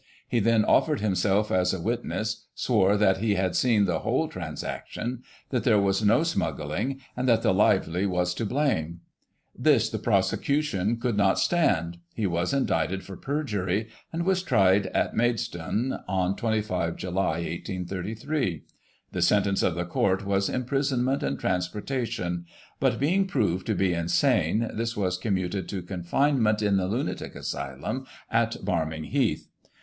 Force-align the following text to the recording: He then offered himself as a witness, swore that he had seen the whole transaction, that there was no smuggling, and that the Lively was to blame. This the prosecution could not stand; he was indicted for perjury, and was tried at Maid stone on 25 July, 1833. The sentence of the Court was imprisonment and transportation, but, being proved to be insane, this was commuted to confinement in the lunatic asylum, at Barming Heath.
He 0.27 0.39
then 0.39 0.65
offered 0.65 0.99
himself 0.99 1.51
as 1.51 1.75
a 1.75 1.79
witness, 1.79 2.47
swore 2.55 2.97
that 2.97 3.17
he 3.17 3.35
had 3.35 3.55
seen 3.55 3.85
the 3.85 3.99
whole 3.99 4.27
transaction, 4.27 5.21
that 5.51 5.63
there 5.63 5.79
was 5.79 6.03
no 6.03 6.23
smuggling, 6.23 6.99
and 7.15 7.27
that 7.29 7.43
the 7.43 7.53
Lively 7.53 8.07
was 8.07 8.33
to 8.33 8.45
blame. 8.47 9.01
This 9.55 9.91
the 9.91 9.99
prosecution 9.99 10.97
could 10.99 11.15
not 11.15 11.37
stand; 11.37 11.99
he 12.15 12.25
was 12.25 12.51
indicted 12.51 13.03
for 13.03 13.15
perjury, 13.15 13.89
and 14.11 14.25
was 14.25 14.41
tried 14.41 14.87
at 14.87 15.15
Maid 15.15 15.39
stone 15.39 15.99
on 16.07 16.35
25 16.35 16.95
July, 16.95 17.29
1833. 17.33 18.63
The 19.11 19.21
sentence 19.21 19.61
of 19.61 19.75
the 19.75 19.85
Court 19.85 20.25
was 20.25 20.49
imprisonment 20.49 21.21
and 21.21 21.39
transportation, 21.39 22.45
but, 22.79 22.99
being 22.99 23.27
proved 23.27 23.67
to 23.67 23.75
be 23.75 23.93
insane, 23.93 24.67
this 24.73 24.97
was 24.97 25.19
commuted 25.19 25.69
to 25.69 25.83
confinement 25.83 26.63
in 26.63 26.77
the 26.77 26.87
lunatic 26.87 27.35
asylum, 27.35 28.07
at 28.31 28.53
Barming 28.65 29.03
Heath. 29.05 29.47